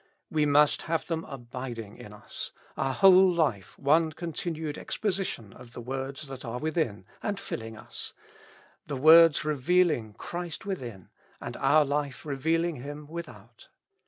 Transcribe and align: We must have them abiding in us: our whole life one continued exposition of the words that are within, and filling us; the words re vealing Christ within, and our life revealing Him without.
We 0.31 0.47
must 0.47 0.81
have 0.89 1.05
them 1.05 1.23
abiding 1.25 1.97
in 1.99 2.11
us: 2.11 2.49
our 2.75 2.91
whole 2.91 3.31
life 3.31 3.77
one 3.77 4.13
continued 4.13 4.75
exposition 4.75 5.53
of 5.53 5.73
the 5.73 5.79
words 5.79 6.27
that 6.27 6.43
are 6.43 6.57
within, 6.57 7.05
and 7.21 7.39
filling 7.39 7.77
us; 7.77 8.13
the 8.87 8.97
words 8.97 9.45
re 9.45 9.53
vealing 9.55 10.17
Christ 10.17 10.65
within, 10.65 11.09
and 11.39 11.55
our 11.57 11.85
life 11.85 12.25
revealing 12.25 12.77
Him 12.77 13.05
without. 13.05 13.67